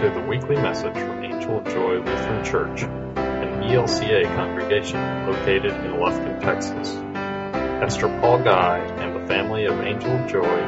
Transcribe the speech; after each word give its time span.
to 0.00 0.10
the 0.10 0.20
weekly 0.20 0.56
message 0.56 0.92
from 0.92 1.24
Angel 1.24 1.56
of 1.56 1.64
Joy 1.64 1.94
Lutheran 1.94 2.44
Church, 2.44 2.82
an 2.82 3.62
ELCA 3.62 4.26
congregation 4.36 5.00
located 5.26 5.72
in 5.72 5.92
Lufkin, 5.92 6.38
Texas. 6.42 6.92
Pastor 7.80 8.08
Paul 8.20 8.42
Guy 8.44 8.78
and 8.98 9.16
the 9.16 9.26
family 9.26 9.64
of 9.64 9.80
Angel 9.80 10.10
of 10.10 10.30
Joy 10.30 10.58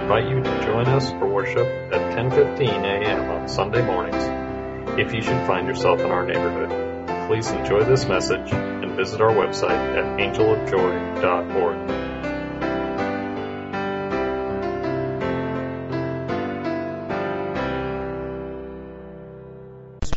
invite 0.00 0.28
you 0.28 0.42
to 0.42 0.62
join 0.64 0.88
us 0.88 1.10
for 1.12 1.28
worship 1.28 1.66
at 1.92 2.16
10:15 2.16 2.82
a.m. 2.82 3.30
on 3.30 3.48
Sunday 3.48 3.86
mornings. 3.86 4.98
If 4.98 5.14
you 5.14 5.22
should 5.22 5.46
find 5.46 5.68
yourself 5.68 6.00
in 6.00 6.10
our 6.10 6.26
neighborhood, 6.26 7.28
please 7.28 7.48
enjoy 7.52 7.84
this 7.84 8.08
message 8.08 8.52
and 8.52 8.96
visit 8.96 9.20
our 9.20 9.30
website 9.30 9.96
at 9.96 10.18
angelofjoy.org. 10.18 12.01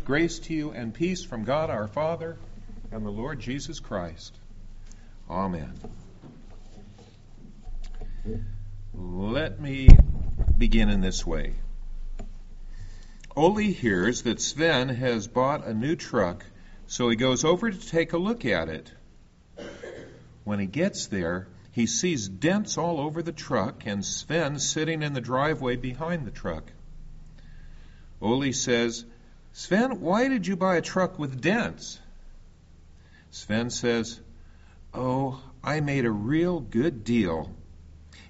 Grace 0.05 0.37
to 0.37 0.53
you 0.53 0.69
and 0.69 0.93
peace 0.93 1.23
from 1.23 1.45
God 1.45 1.71
our 1.71 1.87
Father 1.87 2.37
and 2.91 3.03
the 3.03 3.09
Lord 3.09 3.39
Jesus 3.39 3.79
Christ. 3.79 4.37
Amen. 5.27 5.73
Let 8.93 9.59
me 9.59 9.89
begin 10.55 10.89
in 10.89 11.01
this 11.01 11.25
way. 11.25 11.55
Ole 13.35 13.57
hears 13.57 14.21
that 14.21 14.39
Sven 14.39 14.89
has 14.89 15.27
bought 15.27 15.65
a 15.65 15.73
new 15.73 15.95
truck, 15.95 16.45
so 16.85 17.09
he 17.09 17.15
goes 17.15 17.43
over 17.43 17.71
to 17.71 17.89
take 17.89 18.13
a 18.13 18.19
look 18.19 18.45
at 18.45 18.69
it. 18.69 18.91
When 20.43 20.59
he 20.59 20.67
gets 20.67 21.07
there, 21.07 21.47
he 21.71 21.87
sees 21.87 22.29
dents 22.29 22.77
all 22.77 22.99
over 22.99 23.23
the 23.23 23.31
truck 23.31 23.87
and 23.87 24.05
Sven 24.05 24.59
sitting 24.59 25.01
in 25.01 25.13
the 25.13 25.19
driveway 25.19 25.77
behind 25.77 26.27
the 26.27 26.31
truck. 26.31 26.71
Ole 28.21 28.51
says, 28.53 29.03
Sven, 29.57 30.01
why 30.01 30.27
did 30.27 30.45
you 30.45 30.57
buy 30.57 30.75
a 30.75 30.81
truck 30.81 31.17
with 31.17 31.39
dents? 31.39 31.97
Sven 33.31 33.69
says, 33.69 34.19
Oh, 34.93 35.41
I 35.63 35.79
made 35.79 36.03
a 36.03 36.11
real 36.11 36.59
good 36.59 37.05
deal. 37.05 37.55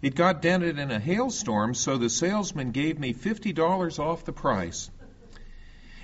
It 0.04 0.14
got 0.14 0.44
dented 0.44 0.78
in 0.78 0.92
a 0.92 1.00
hailstorm, 1.00 1.74
so 1.74 1.98
the 1.98 2.12
salesman 2.12 2.70
gave 2.70 3.00
me 3.00 3.12
$50 3.12 3.98
off 3.98 4.24
the 4.24 4.34
price. 4.34 4.92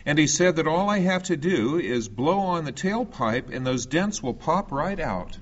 And 0.08 0.17
he 0.17 0.25
said 0.25 0.55
that 0.55 0.67
all 0.67 0.89
I 0.89 1.02
have 1.02 1.22
to 1.25 1.38
do 1.38 1.78
is 1.78 2.09
blow 2.09 2.39
on 2.39 2.66
the 2.66 2.73
tailpipe 2.73 3.53
and 3.56 3.63
those 3.63 3.85
dents 3.85 4.23
will 4.23 4.33
pop 4.33 4.72
right 4.72 5.00
out. 5.00 5.38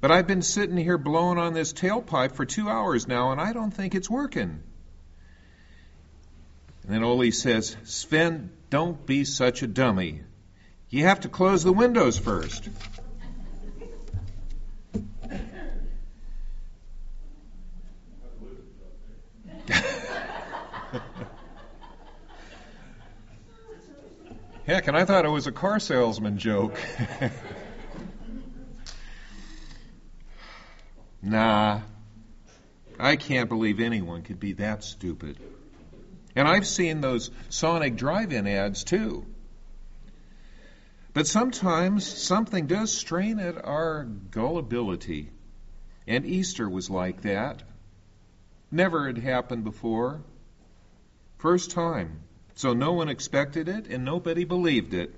But 0.00 0.12
I've 0.12 0.28
been 0.28 0.42
sitting 0.42 0.76
here 0.76 0.96
blowing 0.96 1.38
on 1.38 1.54
this 1.54 1.72
tailpipe 1.72 2.36
for 2.36 2.46
two 2.46 2.68
hours 2.68 3.08
now, 3.08 3.32
and 3.32 3.40
I 3.40 3.52
don't 3.52 3.72
think 3.72 3.96
it's 3.96 4.08
working. 4.08 4.62
And 6.88 6.96
then 6.96 7.04
Ole 7.04 7.30
says, 7.32 7.76
Sven, 7.84 8.50
don't 8.70 9.04
be 9.04 9.24
such 9.24 9.62
a 9.62 9.66
dummy. 9.66 10.22
You 10.88 11.04
have 11.04 11.20
to 11.20 11.28
close 11.28 11.62
the 11.62 11.70
windows 11.70 12.16
first. 12.16 12.66
Heck, 24.64 24.88
and 24.88 24.96
I 24.96 25.04
thought 25.04 25.26
it 25.26 25.28
was 25.28 25.46
a 25.46 25.52
car 25.52 25.78
salesman 25.80 26.38
joke. 26.38 26.80
nah, 31.22 31.82
I 32.98 33.16
can't 33.16 33.50
believe 33.50 33.78
anyone 33.78 34.22
could 34.22 34.40
be 34.40 34.54
that 34.54 34.82
stupid. 34.84 35.36
And 36.38 36.46
I've 36.46 36.68
seen 36.68 37.00
those 37.00 37.32
Sonic 37.48 37.96
drive 37.96 38.32
in 38.32 38.46
ads 38.46 38.84
too. 38.84 39.26
But 41.12 41.26
sometimes 41.26 42.06
something 42.06 42.68
does 42.68 42.92
strain 42.92 43.40
at 43.40 43.64
our 43.64 44.04
gullibility. 44.04 45.32
And 46.06 46.24
Easter 46.24 46.68
was 46.70 46.88
like 46.88 47.22
that. 47.22 47.64
Never 48.70 49.08
had 49.08 49.18
happened 49.18 49.64
before. 49.64 50.22
First 51.38 51.72
time. 51.72 52.20
So 52.54 52.72
no 52.72 52.92
one 52.92 53.08
expected 53.08 53.68
it 53.68 53.88
and 53.88 54.04
nobody 54.04 54.44
believed 54.44 54.94
it. 54.94 55.12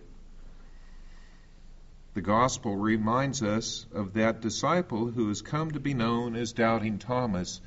The 2.15 2.23
gospel 2.23 2.75
reminds 2.75 3.43
us 3.43 3.85
of 3.93 4.15
that 4.15 4.41
disciple 4.41 5.11
who 5.11 5.29
has 5.29 5.43
come 5.43 5.73
to 5.73 5.81
be 5.81 5.93
known 5.93 6.35
as 6.35 6.55
Doubting 6.55 6.99
Thomas. 6.99 7.61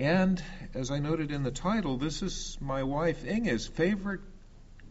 And 0.00 0.42
as 0.72 0.90
I 0.90 0.98
noted 0.98 1.30
in 1.30 1.42
the 1.42 1.50
title, 1.50 1.98
this 1.98 2.22
is 2.22 2.56
my 2.58 2.84
wife 2.84 3.22
Inge's 3.26 3.66
favorite 3.66 4.22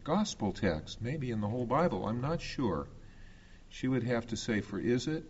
gospel 0.04 0.52
text, 0.52 1.02
maybe 1.02 1.32
in 1.32 1.40
the 1.40 1.48
whole 1.48 1.66
Bible. 1.66 2.06
I'm 2.06 2.20
not 2.20 2.40
sure. 2.40 2.86
She 3.70 3.88
would 3.88 4.04
have 4.04 4.28
to 4.28 4.36
say, 4.36 4.60
For 4.60 4.78
is 4.78 5.08
it? 5.08 5.24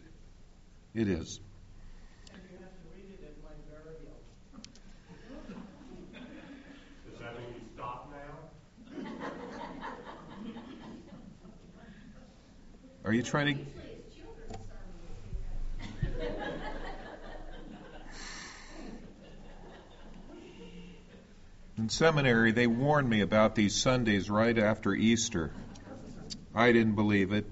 It 0.92 1.08
is. 1.08 1.40
Are 13.02 13.14
you 13.14 13.22
trying 13.22 13.56
to. 13.56 13.79
Seminary, 21.90 22.52
they 22.52 22.66
warned 22.66 23.08
me 23.08 23.20
about 23.20 23.54
these 23.54 23.74
Sundays 23.74 24.30
right 24.30 24.56
after 24.56 24.94
Easter. 24.94 25.50
I 26.54 26.72
didn't 26.72 26.94
believe 26.94 27.32
it, 27.32 27.46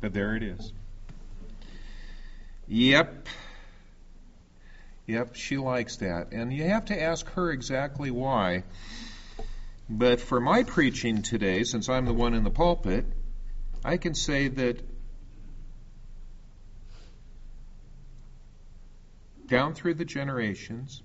but 0.00 0.12
there 0.12 0.36
it 0.36 0.42
is. 0.42 0.72
Yep. 2.66 3.28
Yep, 5.06 5.34
she 5.34 5.56
likes 5.56 5.96
that. 5.96 6.32
And 6.32 6.52
you 6.52 6.64
have 6.64 6.86
to 6.86 7.02
ask 7.02 7.28
her 7.30 7.50
exactly 7.50 8.10
why. 8.10 8.64
But 9.88 10.20
for 10.20 10.38
my 10.38 10.64
preaching 10.64 11.22
today, 11.22 11.64
since 11.64 11.88
I'm 11.88 12.04
the 12.04 12.12
one 12.12 12.34
in 12.34 12.44
the 12.44 12.50
pulpit, 12.50 13.06
I 13.84 13.96
can 13.96 14.14
say 14.14 14.48
that 14.48 14.82
down 19.46 19.72
through 19.72 19.94
the 19.94 20.04
generations, 20.04 21.02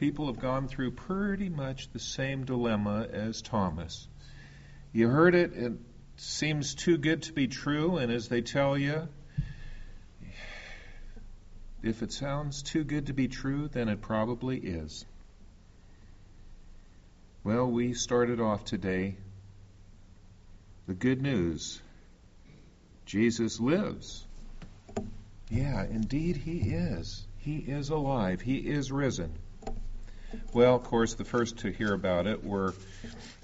people 0.00 0.28
have 0.28 0.40
gone 0.40 0.66
through 0.66 0.92
pretty 0.92 1.50
much 1.50 1.92
the 1.92 1.98
same 1.98 2.46
dilemma 2.46 3.06
as 3.12 3.42
Thomas. 3.42 4.08
You 4.94 5.08
heard 5.08 5.34
it, 5.34 5.52
it 5.52 5.72
seems 6.16 6.74
too 6.74 6.96
good 6.96 7.24
to 7.24 7.34
be 7.34 7.48
true, 7.48 7.98
and 7.98 8.10
as 8.10 8.26
they 8.26 8.40
tell 8.40 8.78
you, 8.78 9.06
if 11.82 12.02
it 12.02 12.12
sounds 12.12 12.62
too 12.62 12.82
good 12.82 13.08
to 13.08 13.12
be 13.12 13.28
true, 13.28 13.68
then 13.68 13.90
it 13.90 14.00
probably 14.00 14.56
is. 14.56 15.04
Well, 17.44 17.70
we 17.70 17.92
started 17.92 18.40
off 18.40 18.64
today. 18.64 19.16
The 20.86 20.94
good 20.94 21.20
news 21.20 21.78
Jesus 23.04 23.60
lives. 23.60 24.24
Yeah, 25.50 25.84
indeed, 25.84 26.38
He 26.38 26.60
is. 26.72 27.22
He 27.36 27.58
is 27.58 27.90
alive. 27.90 28.40
He 28.40 28.56
is 28.56 28.90
risen. 28.90 29.34
Well, 30.52 30.76
of 30.76 30.84
course, 30.84 31.14
the 31.14 31.24
first 31.24 31.58
to 31.58 31.70
hear 31.70 31.92
about 31.92 32.26
it 32.26 32.44
were 32.44 32.74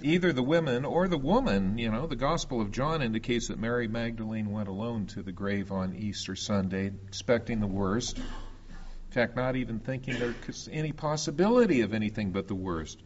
either 0.01 0.33
the 0.33 0.43
women 0.43 0.85
or 0.85 1.07
the 1.07 1.17
woman. 1.17 1.77
You 1.77 1.91
know, 1.91 2.07
the 2.07 2.15
Gospel 2.15 2.61
of 2.61 2.71
John 2.71 3.01
indicates 3.01 3.47
that 3.47 3.59
Mary 3.59 3.87
Magdalene 3.87 4.51
went 4.51 4.69
alone 4.69 5.07
to 5.07 5.23
the 5.23 5.31
grave 5.31 5.71
on 5.71 5.95
Easter 5.95 6.35
Sunday, 6.35 6.91
expecting 7.07 7.59
the 7.59 7.67
worst. 7.67 8.17
In 8.17 9.11
fact, 9.11 9.35
not 9.35 9.55
even 9.55 9.79
thinking 9.79 10.19
there 10.19 10.33
was 10.45 10.69
any 10.71 10.91
possibility 10.91 11.81
of 11.81 11.93
anything 11.93 12.31
but 12.31 12.47
the 12.47 12.55
worst. 12.55 13.01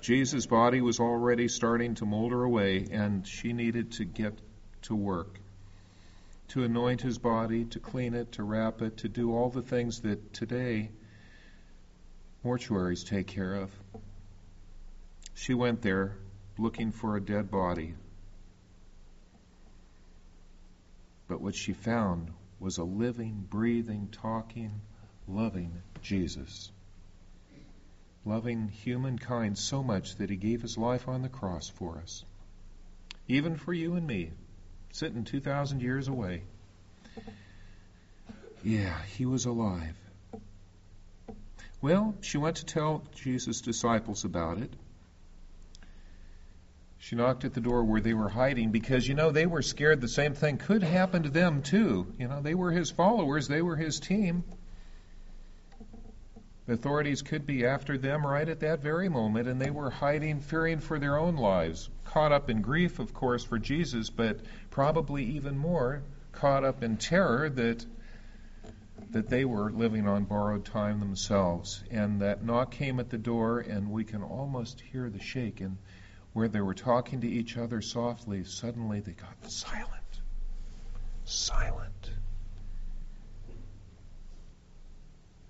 Jesus' 0.00 0.46
body 0.46 0.80
was 0.80 1.00
already 1.00 1.48
starting 1.48 1.94
to 1.96 2.06
molder 2.06 2.42
away, 2.42 2.86
and 2.90 3.26
she 3.26 3.52
needed 3.52 3.92
to 3.92 4.04
get 4.04 4.38
to 4.82 4.94
work 4.94 5.40
to 6.48 6.64
anoint 6.64 7.02
his 7.02 7.18
body, 7.18 7.66
to 7.66 7.78
clean 7.78 8.14
it, 8.14 8.32
to 8.32 8.42
wrap 8.42 8.80
it, 8.80 8.98
to 8.98 9.08
do 9.08 9.34
all 9.34 9.50
the 9.50 9.62
things 9.62 10.00
that 10.00 10.32
today 10.32 10.90
mortuaries 12.44 13.06
take 13.06 13.26
care 13.26 13.54
of. 13.54 13.70
She 15.34 15.54
went 15.54 15.82
there 15.82 16.16
looking 16.56 16.92
for 16.92 17.16
a 17.16 17.20
dead 17.20 17.50
body. 17.50 17.94
But 21.28 21.40
what 21.40 21.54
she 21.54 21.72
found 21.72 22.30
was 22.58 22.78
a 22.78 22.84
living, 22.84 23.46
breathing, 23.48 24.08
talking, 24.10 24.80
loving 25.28 25.82
Jesus. 26.02 26.70
Loving 28.24 28.68
humankind 28.68 29.56
so 29.58 29.82
much 29.82 30.16
that 30.16 30.30
he 30.30 30.36
gave 30.36 30.62
his 30.62 30.76
life 30.76 31.06
on 31.06 31.22
the 31.22 31.28
cross 31.28 31.68
for 31.68 31.98
us. 31.98 32.24
Even 33.28 33.56
for 33.56 33.72
you 33.72 33.94
and 33.94 34.06
me, 34.06 34.30
sitting 34.92 35.24
2,000 35.24 35.80
years 35.80 36.08
away. 36.08 36.42
Yeah, 38.64 39.00
he 39.16 39.26
was 39.26 39.44
alive. 39.44 39.94
Well, 41.80 42.16
she 42.20 42.38
went 42.38 42.56
to 42.56 42.66
tell 42.66 43.04
Jesus' 43.14 43.60
disciples 43.60 44.24
about 44.24 44.58
it. 44.58 44.72
She 46.98 47.14
knocked 47.14 47.44
at 47.44 47.54
the 47.54 47.60
door 47.60 47.84
where 47.84 48.00
they 48.00 48.14
were 48.14 48.28
hiding 48.28 48.72
because, 48.72 49.06
you 49.06 49.14
know, 49.14 49.30
they 49.30 49.46
were 49.46 49.62
scared 49.62 50.00
the 50.00 50.08
same 50.08 50.34
thing 50.34 50.56
could 50.58 50.82
happen 50.82 51.22
to 51.22 51.28
them, 51.28 51.62
too. 51.62 52.12
You 52.18 52.26
know, 52.26 52.42
they 52.42 52.54
were 52.54 52.72
his 52.72 52.90
followers, 52.90 53.46
they 53.46 53.62
were 53.62 53.76
his 53.76 54.00
team. 54.00 54.42
The 56.66 56.74
authorities 56.74 57.22
could 57.22 57.46
be 57.46 57.64
after 57.64 57.96
them 57.96 58.26
right 58.26 58.48
at 58.48 58.60
that 58.60 58.82
very 58.82 59.08
moment, 59.08 59.48
and 59.48 59.60
they 59.60 59.70
were 59.70 59.88
hiding, 59.88 60.40
fearing 60.40 60.80
for 60.80 60.98
their 60.98 61.16
own 61.16 61.36
lives. 61.36 61.88
Caught 62.04 62.32
up 62.32 62.50
in 62.50 62.60
grief, 62.60 62.98
of 62.98 63.14
course, 63.14 63.44
for 63.44 63.58
Jesus, 63.58 64.10
but 64.10 64.40
probably 64.70 65.24
even 65.24 65.56
more 65.56 66.02
caught 66.32 66.64
up 66.64 66.82
in 66.82 66.96
terror 66.96 67.48
that 67.48 67.86
that 69.12 69.28
they 69.28 69.44
were 69.44 69.70
living 69.70 70.06
on 70.06 70.24
borrowed 70.24 70.64
time 70.64 71.00
themselves. 71.00 71.82
And 71.90 72.20
that 72.20 72.44
knock 72.44 72.72
came 72.72 73.00
at 73.00 73.10
the 73.10 73.18
door, 73.18 73.60
and 73.60 73.90
we 73.90 74.04
can 74.04 74.22
almost 74.22 74.80
hear 74.80 75.08
the 75.08 75.20
shake. 75.20 75.60
And 75.60 75.78
where 76.32 76.48
they 76.48 76.60
were 76.60 76.74
talking 76.74 77.22
to 77.22 77.28
each 77.28 77.56
other 77.56 77.80
softly, 77.80 78.44
suddenly 78.44 79.00
they 79.00 79.12
got 79.12 79.50
silent. 79.50 80.20
Silent. 81.24 82.10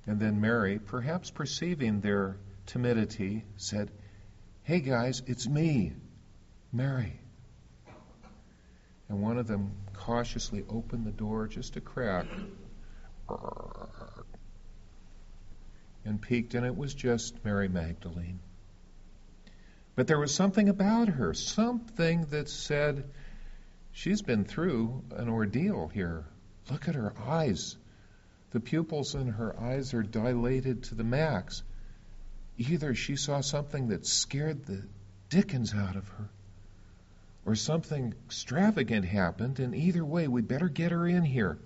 And 0.06 0.18
then 0.18 0.40
Mary, 0.40 0.78
perhaps 0.78 1.30
perceiving 1.30 2.00
their 2.00 2.38
timidity, 2.66 3.44
said, 3.56 3.90
Hey 4.62 4.80
guys, 4.80 5.22
it's 5.26 5.46
me, 5.46 5.92
Mary. 6.72 7.20
And 9.08 9.22
one 9.22 9.38
of 9.38 9.46
them 9.46 9.72
cautiously 9.94 10.64
opened 10.68 11.06
the 11.06 11.12
door 11.12 11.46
just 11.48 11.76
a 11.76 11.80
crack 11.80 12.26
and 16.04 16.20
peeked, 16.20 16.54
and 16.54 16.64
it 16.64 16.76
was 16.76 16.94
just 16.94 17.44
Mary 17.44 17.68
Magdalene. 17.68 18.40
But 19.94 20.06
there 20.06 20.18
was 20.18 20.34
something 20.34 20.68
about 20.68 21.08
her, 21.08 21.34
something 21.34 22.26
that 22.26 22.48
said, 22.48 23.04
She's 23.92 24.22
been 24.22 24.44
through 24.44 25.02
an 25.10 25.28
ordeal 25.28 25.88
here. 25.88 26.24
Look 26.70 26.88
at 26.88 26.94
her 26.94 27.12
eyes. 27.18 27.76
The 28.50 28.60
pupils 28.60 29.14
in 29.14 29.26
her 29.28 29.58
eyes 29.58 29.92
are 29.94 30.02
dilated 30.02 30.84
to 30.84 30.94
the 30.94 31.04
max. 31.04 31.62
Either 32.56 32.94
she 32.94 33.16
saw 33.16 33.40
something 33.40 33.88
that 33.88 34.06
scared 34.06 34.64
the 34.64 34.84
dickens 35.28 35.74
out 35.74 35.96
of 35.96 36.08
her, 36.08 36.28
or 37.44 37.54
something 37.54 38.14
extravagant 38.26 39.04
happened, 39.04 39.58
and 39.58 39.74
either 39.74 40.04
way, 40.04 40.28
we 40.28 40.42
better 40.42 40.68
get 40.68 40.92
her 40.92 41.06
in 41.06 41.24
here. 41.24 41.58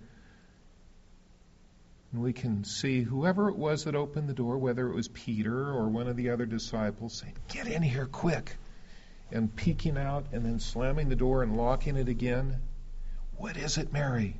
And 2.12 2.22
we 2.22 2.34
can 2.34 2.64
see 2.64 3.02
whoever 3.02 3.48
it 3.48 3.56
was 3.56 3.84
that 3.84 3.94
opened 3.94 4.28
the 4.28 4.34
door, 4.34 4.58
whether 4.58 4.86
it 4.86 4.94
was 4.94 5.08
Peter 5.08 5.70
or 5.70 5.88
one 5.88 6.08
of 6.08 6.16
the 6.16 6.30
other 6.30 6.44
disciples, 6.44 7.14
saying, 7.14 7.34
Get 7.48 7.66
in 7.66 7.82
here 7.82 8.06
quick! 8.06 8.56
And 9.30 9.54
peeking 9.54 9.96
out 9.96 10.26
and 10.32 10.44
then 10.44 10.60
slamming 10.60 11.08
the 11.08 11.16
door 11.16 11.42
and 11.42 11.56
locking 11.56 11.96
it 11.96 12.08
again. 12.08 12.60
What 13.38 13.56
is 13.56 13.78
it, 13.78 13.92
Mary? 13.92 14.36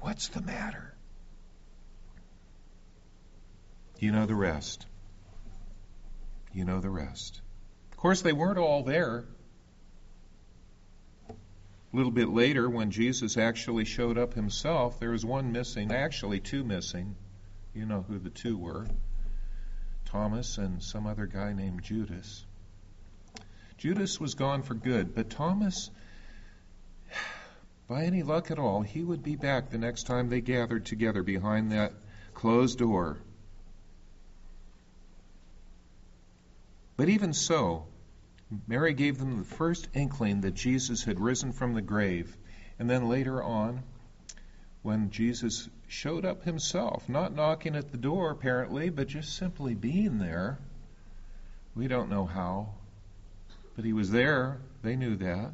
What's 0.00 0.28
the 0.28 0.42
matter? 0.42 0.94
You 3.98 4.12
know 4.12 4.26
the 4.26 4.34
rest. 4.34 4.86
You 6.52 6.66
know 6.66 6.80
the 6.80 6.90
rest. 6.90 7.40
Of 7.92 7.96
course, 7.96 8.20
they 8.20 8.32
weren't 8.32 8.58
all 8.58 8.82
there. 8.82 9.24
A 11.92 11.96
little 11.96 12.12
bit 12.12 12.30
later, 12.30 12.70
when 12.70 12.90
Jesus 12.90 13.36
actually 13.36 13.84
showed 13.84 14.16
up 14.16 14.32
himself, 14.32 14.98
there 14.98 15.10
was 15.10 15.26
one 15.26 15.52
missing, 15.52 15.92
actually, 15.92 16.40
two 16.40 16.64
missing. 16.64 17.16
You 17.74 17.84
know 17.84 18.02
who 18.02 18.18
the 18.18 18.30
two 18.30 18.56
were 18.56 18.86
Thomas 20.06 20.58
and 20.58 20.82
some 20.82 21.06
other 21.06 21.26
guy 21.26 21.52
named 21.52 21.82
Judas. 21.82 22.44
Judas 23.76 24.20
was 24.20 24.34
gone 24.34 24.62
for 24.62 24.74
good, 24.74 25.14
but 25.14 25.30
Thomas, 25.30 25.90
by 27.88 28.04
any 28.04 28.22
luck 28.22 28.50
at 28.50 28.58
all, 28.58 28.82
he 28.82 29.02
would 29.02 29.22
be 29.22 29.36
back 29.36 29.70
the 29.70 29.78
next 29.78 30.04
time 30.04 30.28
they 30.28 30.40
gathered 30.40 30.86
together 30.86 31.22
behind 31.22 31.72
that 31.72 31.92
closed 32.32 32.78
door. 32.78 33.18
But 36.96 37.08
even 37.08 37.32
so, 37.32 37.86
Mary 38.66 38.92
gave 38.94 39.18
them 39.18 39.38
the 39.38 39.44
first 39.44 39.88
inkling 39.94 40.42
that 40.42 40.54
Jesus 40.54 41.04
had 41.04 41.20
risen 41.20 41.52
from 41.52 41.74
the 41.74 41.82
grave. 41.82 42.36
And 42.78 42.88
then 42.88 43.08
later 43.08 43.42
on, 43.42 43.82
when 44.82 45.10
Jesus 45.10 45.68
showed 45.86 46.24
up 46.24 46.44
himself, 46.44 47.08
not 47.08 47.34
knocking 47.34 47.76
at 47.76 47.90
the 47.90 47.98
door 47.98 48.30
apparently, 48.30 48.90
but 48.90 49.08
just 49.08 49.36
simply 49.36 49.74
being 49.74 50.18
there, 50.18 50.58
we 51.74 51.88
don't 51.88 52.10
know 52.10 52.26
how, 52.26 52.74
but 53.76 53.84
he 53.84 53.92
was 53.92 54.10
there. 54.10 54.60
They 54.82 54.96
knew 54.96 55.16
that. 55.16 55.52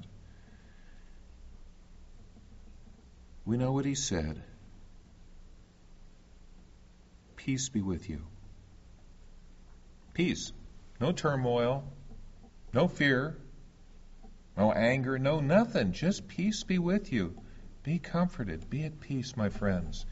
We 3.44 3.56
know 3.56 3.72
what 3.72 3.84
he 3.84 3.94
said 3.94 4.42
Peace 7.36 7.68
be 7.68 7.80
with 7.80 8.10
you. 8.10 8.20
Peace. 10.12 10.52
No 11.00 11.12
turmoil, 11.12 11.84
no 12.72 12.88
fear, 12.88 13.36
no 14.56 14.72
anger, 14.72 15.18
no 15.18 15.40
nothing. 15.40 15.92
Just 15.92 16.28
peace 16.28 16.64
be 16.64 16.78
with 16.78 17.12
you. 17.12 17.40
Be 17.82 17.98
comforted. 17.98 18.68
Be 18.68 18.84
at 18.84 19.00
peace, 19.00 19.36
my 19.36 19.48
friends. 19.48 20.04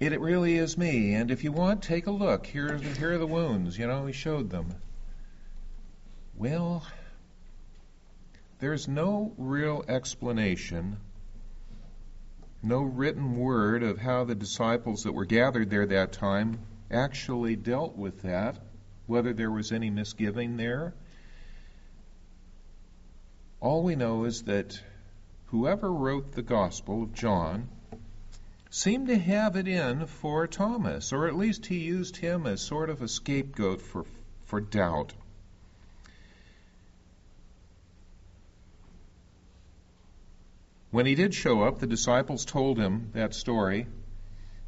It, 0.00 0.12
it 0.12 0.20
really 0.20 0.56
is 0.56 0.76
me. 0.76 1.14
And 1.14 1.30
if 1.30 1.44
you 1.44 1.52
want, 1.52 1.82
take 1.82 2.06
a 2.06 2.10
look. 2.10 2.46
Here, 2.46 2.76
here 2.76 3.12
are 3.12 3.18
the 3.18 3.26
wounds. 3.26 3.78
You 3.78 3.86
know, 3.86 4.06
he 4.06 4.12
showed 4.12 4.50
them. 4.50 4.74
Well, 6.34 6.84
there's 8.58 8.88
no 8.88 9.32
real 9.36 9.84
explanation, 9.86 10.96
no 12.62 12.82
written 12.82 13.36
word 13.36 13.82
of 13.82 13.98
how 13.98 14.24
the 14.24 14.34
disciples 14.34 15.04
that 15.04 15.12
were 15.12 15.24
gathered 15.24 15.68
there 15.68 15.86
that 15.86 16.12
time 16.12 16.60
actually 16.90 17.54
dealt 17.54 17.96
with 17.96 18.22
that 18.22 18.58
whether 19.06 19.32
there 19.32 19.50
was 19.50 19.72
any 19.72 19.90
misgiving 19.90 20.56
there. 20.56 20.94
All 23.60 23.82
we 23.82 23.94
know 23.94 24.24
is 24.24 24.42
that 24.42 24.80
whoever 25.46 25.92
wrote 25.92 26.32
the 26.32 26.42
Gospel 26.42 27.02
of 27.02 27.12
John 27.12 27.68
seemed 28.70 29.08
to 29.08 29.18
have 29.18 29.56
it 29.56 29.68
in 29.68 30.06
for 30.06 30.46
Thomas, 30.46 31.12
or 31.12 31.28
at 31.28 31.36
least 31.36 31.66
he 31.66 31.78
used 31.78 32.16
him 32.16 32.46
as 32.46 32.60
sort 32.60 32.88
of 32.90 33.02
a 33.02 33.08
scapegoat 33.08 33.82
for, 33.82 34.04
for 34.46 34.60
doubt. 34.60 35.12
When 40.90 41.06
he 41.06 41.14
did 41.14 41.34
show 41.34 41.62
up, 41.62 41.78
the 41.78 41.86
disciples 41.86 42.44
told 42.44 42.78
him 42.78 43.10
that 43.12 43.34
story, 43.34 43.86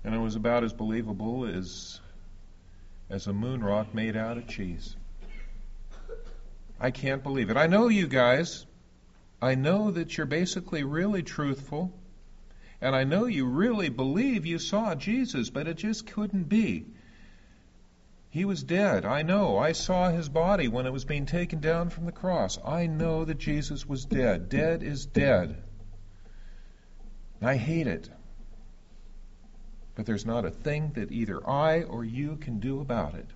and 0.05 0.14
it 0.14 0.19
was 0.19 0.37
about 0.37 0.64
as 0.64 0.73
believable 0.73 1.47
as 1.47 2.00
as 3.11 3.27
a 3.27 3.33
moon 3.33 3.63
rock 3.63 3.95
made 3.95 4.17
out 4.17 4.39
of 4.39 4.47
cheese. 4.47 4.97
I 6.81 6.91
can't 6.91 7.23
believe 7.23 7.51
it. 7.51 7.57
I 7.57 7.67
know 7.67 7.89
you 7.89 8.07
guys. 8.07 8.67
I 9.41 9.55
know 9.55 9.91
that 9.91 10.17
you're 10.17 10.27
basically 10.27 10.85
really 10.85 11.23
truthful. 11.23 11.93
And 12.81 12.95
I 12.95 13.05
know 13.05 13.27
you 13.27 13.47
really 13.47 13.89
believe 13.89 14.45
you 14.45 14.59
saw 14.59 14.95
Jesus, 14.95 15.51
but 15.51 15.67
it 15.67 15.77
just 15.77 16.07
couldn't 16.07 16.49
be. 16.49 16.87
He 18.31 18.45
was 18.45 18.63
dead. 18.63 19.05
I 19.05 19.23
know. 19.23 19.57
I 19.59 19.73
saw 19.73 20.11
his 20.11 20.29
body 20.29 20.67
when 20.67 20.87
it 20.87 20.93
was 20.93 21.05
being 21.05 21.25
taken 21.25 21.61
down 21.61 21.89
from 21.89 22.05
the 22.05 22.13
cross. 22.13 22.59
I 22.65 22.87
know 22.87 23.25
that 23.25 23.39
Jesus 23.39 23.87
was 23.87 24.05
dead. 24.05 24.49
Dead 24.49 24.83
is 24.83 25.07
dead. 25.07 25.63
I 27.41 27.57
hate 27.57 27.87
it. 27.87 28.11
But 29.95 30.07
there's 30.07 30.27
not 30.27 30.45
a 30.45 30.51
thing 30.51 30.93
that 30.95 31.13
either 31.13 31.49
I 31.49 31.83
or 31.83 32.05
you 32.05 32.37
can 32.37 32.59
do 32.59 32.81
about 32.81 33.15
it. 33.15 33.29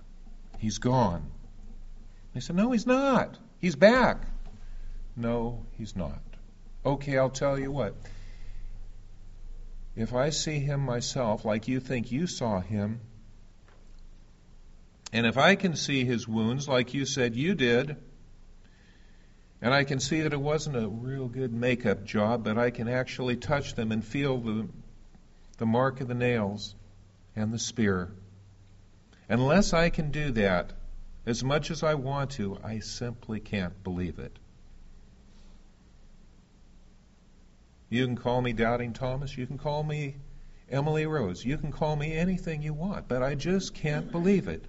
He's 0.57 0.77
gone. 0.77 1.29
They 2.33 2.41
said, 2.41 2.55
No, 2.55 2.71
he's 2.71 2.85
not. 2.85 3.37
He's 3.59 3.75
back. 3.75 4.23
No, 5.15 5.65
he's 5.77 5.95
not. 5.95 6.21
Okay, 6.85 7.17
I'll 7.17 7.29
tell 7.29 7.59
you 7.59 7.71
what. 7.71 7.95
If 9.95 10.13
I 10.13 10.29
see 10.29 10.59
him 10.59 10.81
myself 10.81 11.43
like 11.43 11.67
you 11.67 11.79
think 11.79 12.11
you 12.11 12.27
saw 12.27 12.61
him, 12.61 13.01
and 15.11 15.25
if 15.25 15.37
I 15.37 15.55
can 15.55 15.75
see 15.75 16.05
his 16.05 16.27
wounds 16.27 16.67
like 16.67 16.93
you 16.93 17.05
said 17.05 17.35
you 17.35 17.55
did, 17.55 17.97
and 19.61 19.73
I 19.73 19.83
can 19.83 19.99
see 19.99 20.21
that 20.21 20.31
it 20.31 20.39
wasn't 20.39 20.77
a 20.77 20.87
real 20.87 21.27
good 21.27 21.51
makeup 21.51 22.05
job, 22.05 22.43
but 22.43 22.57
I 22.57 22.69
can 22.69 22.87
actually 22.87 23.35
touch 23.35 23.75
them 23.75 23.91
and 23.91 24.05
feel 24.05 24.37
the 24.37 24.69
the 25.59 25.65
mark 25.65 26.01
of 26.01 26.07
the 26.07 26.15
nails, 26.15 26.73
and 27.35 27.53
the 27.53 27.59
spear. 27.59 28.09
Unless 29.27 29.73
I 29.73 29.89
can 29.89 30.09
do 30.09 30.31
that, 30.31 30.71
as 31.25 31.43
much 31.43 31.69
as 31.69 31.83
I 31.83 31.93
want 31.93 32.31
to, 32.31 32.57
I 32.63 32.79
simply 32.79 33.39
can't 33.39 33.83
believe 33.83 34.17
it. 34.19 34.39
You 37.89 38.05
can 38.05 38.15
call 38.15 38.41
me 38.41 38.53
Doubting 38.53 38.93
Thomas. 38.93 39.37
You 39.37 39.45
can 39.45 39.57
call 39.57 39.83
me 39.83 40.15
Emily 40.69 41.05
Rose. 41.05 41.43
You 41.43 41.57
can 41.57 41.71
call 41.71 41.95
me 41.95 42.13
anything 42.13 42.61
you 42.61 42.73
want, 42.73 43.07
but 43.07 43.21
I 43.21 43.35
just 43.35 43.73
can't 43.73 44.11
believe 44.11 44.47
it. 44.47 44.63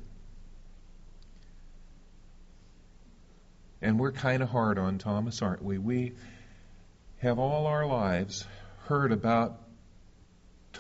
And 3.81 3.99
we're 3.99 4.13
kind 4.13 4.43
of 4.43 4.49
hard 4.49 4.79
on 4.79 4.99
Thomas, 4.99 5.41
aren't 5.41 5.63
we? 5.63 5.79
We 5.79 6.13
have 7.19 7.39
all 7.39 7.67
our 7.67 7.87
lives 7.87 8.47
heard 8.87 9.13
about 9.13 9.59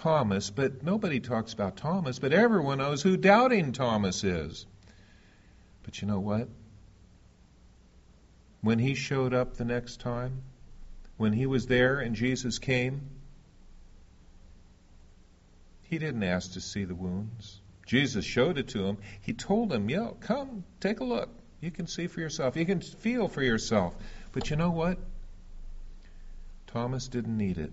Thomas, 0.00 0.48
but 0.48 0.82
nobody 0.82 1.20
talks 1.20 1.52
about 1.52 1.76
Thomas, 1.76 2.18
but 2.18 2.32
everyone 2.32 2.78
knows 2.78 3.02
who 3.02 3.18
doubting 3.18 3.72
Thomas 3.72 4.24
is. 4.24 4.64
But 5.82 6.00
you 6.00 6.08
know 6.08 6.20
what? 6.20 6.48
When 8.62 8.78
he 8.78 8.94
showed 8.94 9.34
up 9.34 9.56
the 9.56 9.64
next 9.66 10.00
time, 10.00 10.42
when 11.18 11.34
he 11.34 11.44
was 11.44 11.66
there 11.66 12.00
and 12.00 12.14
Jesus 12.14 12.58
came, 12.58 13.02
he 15.82 15.98
didn't 15.98 16.22
ask 16.22 16.52
to 16.52 16.62
see 16.62 16.84
the 16.84 16.94
wounds. 16.94 17.60
Jesus 17.84 18.24
showed 18.24 18.56
it 18.56 18.68
to 18.68 18.86
him. 18.86 18.98
He 19.20 19.34
told 19.34 19.70
him, 19.70 19.90
Yo, 19.90 20.16
come, 20.20 20.64
take 20.80 21.00
a 21.00 21.04
look. 21.04 21.28
You 21.60 21.70
can 21.70 21.86
see 21.86 22.06
for 22.06 22.20
yourself. 22.20 22.56
You 22.56 22.64
can 22.64 22.80
feel 22.80 23.28
for 23.28 23.42
yourself. 23.42 23.94
But 24.32 24.48
you 24.48 24.56
know 24.56 24.70
what? 24.70 24.98
Thomas 26.68 27.08
didn't 27.08 27.36
need 27.36 27.58
it. 27.58 27.72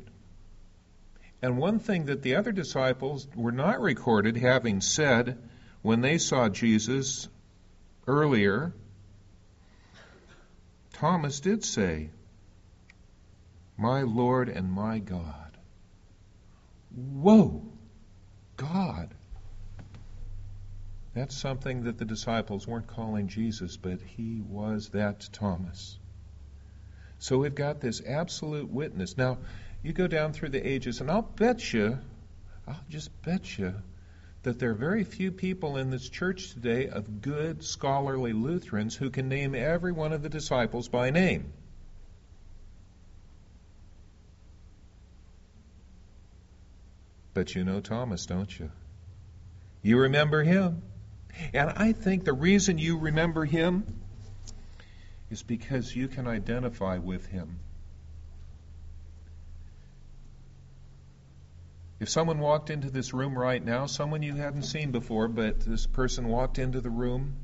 And 1.41 1.57
one 1.57 1.79
thing 1.79 2.05
that 2.05 2.23
the 2.23 2.35
other 2.35 2.51
disciples 2.51 3.27
were 3.35 3.51
not 3.51 3.79
recorded 3.79 4.37
having 4.37 4.81
said 4.81 5.37
when 5.81 6.01
they 6.01 6.17
saw 6.17 6.49
Jesus 6.49 7.27
earlier, 8.07 8.73
Thomas 10.93 11.39
did 11.39 11.63
say, 11.63 12.09
My 13.77 14.01
Lord 14.01 14.49
and 14.49 14.71
my 14.71 14.97
God. 14.97 15.57
Whoa! 16.95 17.63
God. 18.55 19.13
That's 21.13 21.37
something 21.37 21.83
that 21.83 21.99
the 21.99 22.05
disciples 22.05 22.67
weren't 22.67 22.87
calling 22.87 23.27
Jesus, 23.27 23.77
but 23.77 24.01
he 24.01 24.41
was 24.41 24.89
that 24.89 25.29
Thomas. 25.31 25.99
So 27.19 27.39
we've 27.39 27.55
got 27.55 27.81
this 27.81 28.01
absolute 28.05 28.69
witness. 28.69 29.17
Now, 29.17 29.39
you 29.83 29.93
go 29.93 30.07
down 30.07 30.33
through 30.33 30.49
the 30.49 30.67
ages, 30.67 31.01
and 31.01 31.09
I'll 31.09 31.21
bet 31.21 31.73
you, 31.73 31.97
I'll 32.67 32.79
just 32.89 33.09
bet 33.23 33.57
you, 33.57 33.73
that 34.43 34.59
there 34.59 34.71
are 34.71 34.75
very 34.75 35.03
few 35.03 35.31
people 35.31 35.77
in 35.77 35.89
this 35.89 36.07
church 36.07 36.53
today 36.53 36.87
of 36.87 37.21
good, 37.21 37.63
scholarly 37.63 38.33
Lutherans 38.33 38.95
who 38.95 39.09
can 39.09 39.29
name 39.29 39.55
every 39.55 39.91
one 39.91 40.13
of 40.13 40.21
the 40.21 40.29
disciples 40.29 40.87
by 40.87 41.09
name. 41.09 41.51
But 47.33 47.53
you 47.55 47.63
know 47.63 47.81
Thomas, 47.81 48.25
don't 48.25 48.59
you? 48.59 48.71
You 49.83 49.99
remember 49.99 50.43
him. 50.43 50.81
And 51.53 51.69
I 51.69 51.91
think 51.91 52.25
the 52.25 52.33
reason 52.33 52.79
you 52.79 52.97
remember 52.97 53.45
him 53.45 53.85
is 55.29 55.43
because 55.43 55.95
you 55.95 56.07
can 56.07 56.27
identify 56.27 56.97
with 56.97 57.25
him. 57.27 57.59
If 61.99 62.09
someone 62.09 62.39
walked 62.39 62.69
into 62.69 62.91
this 62.91 63.13
room 63.13 63.37
right 63.37 63.63
now, 63.63 63.87
someone 63.87 64.21
you 64.21 64.35
hadn't 64.35 64.63
seen 64.63 64.91
before, 64.91 65.27
but 65.27 65.61
this 65.61 65.87
person 65.87 66.27
walked 66.27 66.59
into 66.59 66.79
the 66.79 66.91
room, 66.91 67.35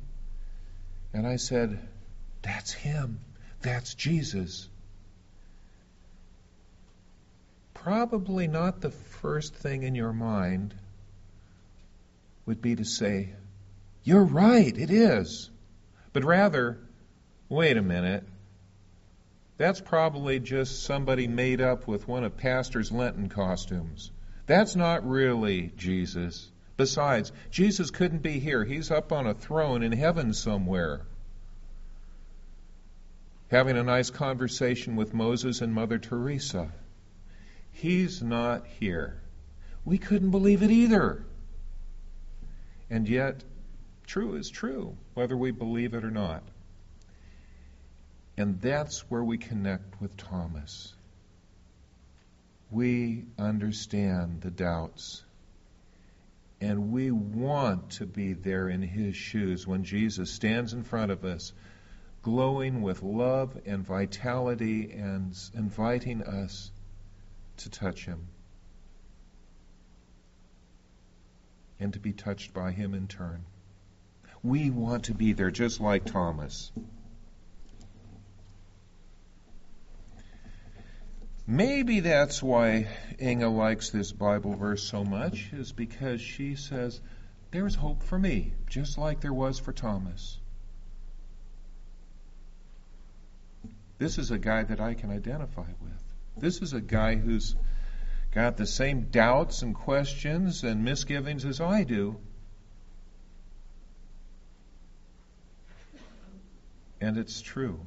and 1.12 1.26
I 1.26 1.38
said, 1.38 1.80
That's 2.44 2.72
him. 2.72 3.20
That's 3.62 3.96
Jesus. 3.96 4.70
Probably 7.74 8.48
not 8.48 8.80
the 8.80 8.92
first 8.92 9.56
thing 9.56 9.84
in 9.84 9.96
your 9.96 10.14
mind 10.14 10.74
would 12.46 12.62
be 12.62 12.76
to 12.76 12.86
say, 12.86 13.30
You're 14.04 14.24
right, 14.24 14.78
it 14.78 14.92
is. 14.92 15.50
But 16.14 16.24
rather, 16.24 16.78
wait 17.54 17.78
a 17.78 17.82
minute. 17.82 18.24
That's 19.58 19.80
probably 19.80 20.40
just 20.40 20.84
somebody 20.84 21.28
made 21.28 21.62
up 21.62 21.88
with 21.88 22.08
one 22.08 22.24
of 22.24 22.36
Pastor's 22.36 22.92
Lenten 22.92 23.30
costumes. 23.30 24.12
That's 24.48 24.76
not 24.76 25.08
really 25.08 25.72
Jesus. 25.78 26.50
Besides, 26.76 27.32
Jesus 27.52 27.92
couldn't 27.92 28.24
be 28.24 28.40
here. 28.40 28.66
He's 28.66 28.90
up 28.90 29.12
on 29.12 29.28
a 29.28 29.36
throne 29.36 29.84
in 29.84 29.92
heaven 29.92 30.34
somewhere, 30.34 31.02
having 33.52 33.78
a 33.78 33.84
nice 33.84 34.10
conversation 34.10 34.96
with 34.96 35.14
Moses 35.14 35.62
and 35.62 35.72
Mother 35.72 36.00
Teresa. 36.00 36.72
He's 37.72 38.24
not 38.24 38.66
here. 38.80 39.22
We 39.86 40.00
couldn't 40.00 40.32
believe 40.32 40.64
it 40.64 40.72
either. 40.72 41.24
And 42.90 43.08
yet, 43.08 43.44
true 44.08 44.36
is 44.36 44.50
true, 44.50 44.98
whether 45.14 45.38
we 45.38 45.52
believe 45.52 45.94
it 45.94 46.04
or 46.04 46.12
not. 46.12 46.44
And 48.38 48.60
that's 48.62 49.10
where 49.10 49.24
we 49.24 49.38
connect 49.38 50.02
with 50.02 50.18
Thomas 50.18 50.94
we 52.74 53.26
understand 53.38 54.42
the 54.42 54.50
doubts. 54.50 55.24
And 56.60 56.92
we 56.92 57.12
want 57.12 57.92
to 57.92 58.06
be 58.06 58.34
there 58.34 58.68
in 58.68 58.82
his 58.82 59.16
shoes 59.16 59.68
when 59.68 59.84
Jesus 59.84 60.32
stands 60.32 60.74
in 60.74 60.84
front 60.84 61.12
of 61.12 61.24
us, 61.24 61.54
glowing 62.24 62.82
with 62.82 63.04
love 63.04 63.56
and 63.66 63.86
vitality 63.86 64.92
and 64.92 65.38
inviting 65.54 66.24
us 66.24 66.72
to 67.58 67.70
touch 67.70 68.06
him 68.06 68.28
and 71.80 71.94
to 71.94 72.00
be 72.00 72.14
touched 72.14 72.54
by 72.54 72.72
him 72.72 72.94
in 72.94 73.08
turn. 73.08 73.44
We 74.42 74.70
want 74.70 75.06
to 75.06 75.14
be 75.14 75.34
there 75.34 75.52
just 75.52 75.80
like 75.80 76.06
Thomas. 76.06 76.72
Maybe 81.54 82.00
that's 82.00 82.42
why 82.42 82.88
Inga 83.22 83.48
likes 83.48 83.92
this 83.92 84.12
Bible 84.12 84.56
verse 84.56 84.82
so 84.82 85.04
much, 85.04 85.52
is 85.54 85.72
because 85.72 86.20
she 86.20 86.56
says, 86.56 87.00
There's 87.52 87.76
hope 87.76 88.02
for 88.02 88.18
me, 88.18 88.54
just 88.68 88.98
like 88.98 89.22
there 89.22 89.32
was 89.32 89.60
for 89.60 89.72
Thomas. 89.72 90.40
This 94.00 94.18
is 94.18 94.32
a 94.32 94.40
guy 94.40 94.64
that 94.64 94.82
I 94.82 94.96
can 94.96 95.12
identify 95.12 95.68
with. 95.80 96.04
This 96.36 96.60
is 96.64 96.74
a 96.74 96.82
guy 96.82 97.18
who's 97.18 97.56
got 98.32 98.58
the 98.58 98.66
same 98.66 99.10
doubts 99.12 99.62
and 99.62 99.76
questions 99.76 100.64
and 100.64 100.84
misgivings 100.84 101.46
as 101.46 101.62
I 101.62 101.84
do. 101.84 102.18
And 107.00 107.16
it's 107.20 107.42
true. 107.42 107.86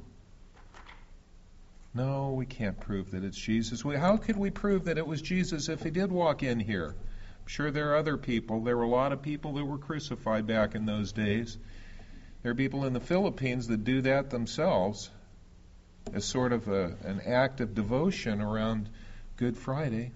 No, 1.97 2.33
we 2.33 2.45
can't 2.45 2.79
prove 2.79 3.09
that 3.11 3.23
it's 3.23 3.39
Jesus. 3.39 3.83
We, 3.83 3.95
how 3.95 4.17
could 4.17 4.37
we 4.37 4.51
prove 4.51 4.85
that 4.85 4.99
it 4.99 5.07
was 5.07 5.19
Jesus 5.19 5.67
if 5.67 5.81
he 5.81 5.89
did 5.89 6.11
walk 6.11 6.43
in 6.43 6.59
here? 6.59 6.95
I'm 6.95 7.47
sure 7.47 7.71
there 7.71 7.93
are 7.93 7.95
other 7.95 8.17
people. 8.17 8.61
There 8.61 8.77
were 8.77 8.83
a 8.83 8.87
lot 8.87 9.13
of 9.13 9.23
people 9.23 9.53
that 9.53 9.65
were 9.65 9.79
crucified 9.79 10.45
back 10.45 10.75
in 10.75 10.85
those 10.85 11.11
days. 11.11 11.57
There 12.43 12.51
are 12.51 12.55
people 12.55 12.85
in 12.85 12.93
the 12.93 12.99
Philippines 12.99 13.69
that 13.69 13.83
do 13.83 14.01
that 14.01 14.29
themselves 14.29 15.09
as 16.13 16.23
sort 16.23 16.53
of 16.53 16.67
a, 16.67 16.95
an 17.03 17.19
act 17.25 17.61
of 17.61 17.73
devotion 17.73 18.41
around 18.41 18.91
Good 19.35 19.57
Friday. 19.57 20.11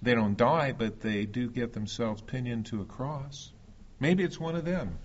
They 0.00 0.14
don't 0.14 0.36
die, 0.36 0.70
but 0.78 1.00
they 1.00 1.26
do 1.26 1.50
get 1.50 1.72
themselves 1.72 2.22
pinioned 2.22 2.66
to 2.66 2.82
a 2.82 2.84
cross. 2.84 3.50
Maybe 3.98 4.22
it's 4.22 4.38
one 4.38 4.54
of 4.54 4.64
them. 4.64 4.96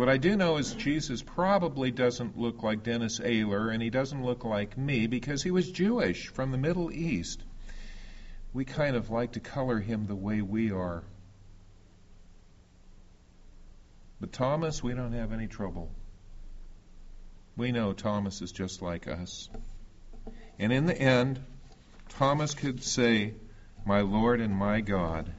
What 0.00 0.08
I 0.08 0.16
do 0.16 0.34
know 0.34 0.56
is 0.56 0.72
Jesus 0.72 1.20
probably 1.20 1.90
doesn't 1.90 2.38
look 2.38 2.62
like 2.62 2.82
Dennis 2.82 3.20
Ayler, 3.20 3.70
and 3.70 3.82
he 3.82 3.90
doesn't 3.90 4.24
look 4.24 4.46
like 4.46 4.78
me 4.78 5.06
because 5.06 5.42
he 5.42 5.50
was 5.50 5.70
Jewish 5.70 6.28
from 6.28 6.52
the 6.52 6.56
Middle 6.56 6.90
East. 6.90 7.42
We 8.54 8.64
kind 8.64 8.96
of 8.96 9.10
like 9.10 9.32
to 9.32 9.40
color 9.40 9.78
him 9.78 10.06
the 10.06 10.16
way 10.16 10.40
we 10.40 10.70
are. 10.70 11.04
But 14.22 14.32
Thomas, 14.32 14.82
we 14.82 14.94
don't 14.94 15.12
have 15.12 15.34
any 15.34 15.48
trouble. 15.48 15.90
We 17.58 17.70
know 17.70 17.92
Thomas 17.92 18.40
is 18.40 18.52
just 18.52 18.80
like 18.80 19.06
us. 19.06 19.50
And 20.58 20.72
in 20.72 20.86
the 20.86 20.98
end, 20.98 21.44
Thomas 22.08 22.54
could 22.54 22.82
say, 22.82 23.34
My 23.84 24.00
Lord 24.00 24.40
and 24.40 24.54
my 24.54 24.80
God, 24.80 25.30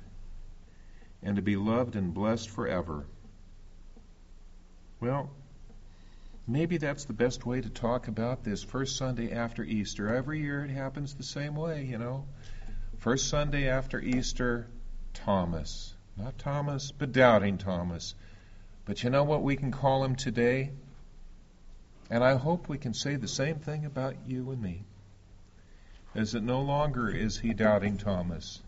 and 1.23 1.37
to 1.37 1.41
be 1.41 1.55
loved 1.55 1.95
and 1.95 2.13
blessed 2.13 2.51
forever. 2.51 3.07
Well, 5.01 5.31
maybe 6.48 6.77
that's 6.77 7.05
the 7.05 7.13
best 7.13 7.43
way 7.43 7.60
to 7.60 7.70
talk 7.70 8.08
about 8.08 8.43
this 8.43 8.62
first 8.62 8.98
Sunday 8.98 9.31
after 9.31 9.63
Easter. 9.63 10.13
Every 10.13 10.39
year 10.39 10.63
it 10.63 10.70
happens 10.70 11.15
the 11.15 11.24
same 11.24 11.55
way, 11.55 11.86
you 11.86 11.98
know. 11.98 12.27
First 13.00 13.27
Sunday 13.27 13.67
after 13.67 14.00
Easter, 14.00 14.67
Thomas. 15.15 15.96
Not 16.15 16.38
Thomas, 16.38 16.91
but 16.91 17.13
doubting 17.13 17.58
Thomas. 17.58 18.13
But 18.86 19.03
you 19.03 19.10
know 19.10 19.24
what 19.24 19.41
we 19.41 19.55
can 19.55 19.72
call 19.72 20.03
him 20.03 20.15
today? 20.15 20.70
And 22.12 22.24
I 22.24 22.36
hope 22.36 22.70
we 22.70 22.77
can 22.77 22.93
say 22.93 23.15
the 23.15 23.27
same 23.27 23.58
thing 23.58 23.86
about 23.86 24.27
you 24.27 24.51
and 24.51 24.62
me. 24.62 24.84
Is 26.13 26.34
that 26.34 26.43
no 26.43 26.62
longer 26.62 27.10
is 27.10 27.39
he 27.39 27.55
doubting 27.55 27.98
Thomas, 27.98 28.62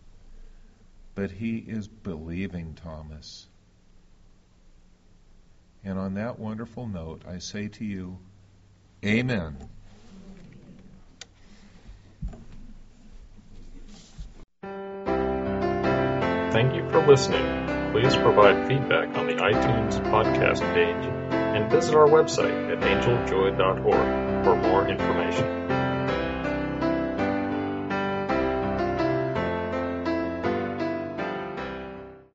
but 1.14 1.30
he 1.30 1.58
is 1.58 1.86
believing 1.86 2.74
Thomas. 2.74 3.46
And 5.84 5.98
on 5.98 6.14
that 6.14 6.38
wonderful 6.38 6.86
note, 6.86 7.22
I 7.28 7.38
say 7.38 7.68
to 7.68 7.84
you, 7.84 8.18
Amen. 9.04 9.56
Thank 16.52 16.74
you 16.74 16.88
for 16.88 17.04
listening. 17.06 17.90
Please 17.92 18.16
provide 18.16 18.66
feedback 18.66 19.16
on 19.16 19.26
the 19.26 19.34
iTunes 19.34 20.00
podcast 20.10 20.60
page 20.72 21.04
and 21.30 21.70
visit 21.70 21.94
our 21.94 22.06
website 22.06 22.72
at 22.72 22.80
angeljoy.org 22.80 24.44
for 24.44 24.56
more 24.56 24.88
information. 24.88 25.63